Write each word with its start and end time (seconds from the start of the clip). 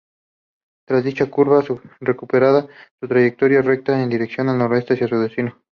Tras 0.87 1.03
dicha 1.03 1.29
curva, 1.29 1.63
recuperaba 1.99 2.65
su 2.99 3.07
trayectoria 3.07 3.61
recta 3.61 4.01
en 4.01 4.09
dirección 4.09 4.47
noroeste 4.47 4.95
hacia 4.95 5.07
su 5.07 5.19
destino. 5.19 5.61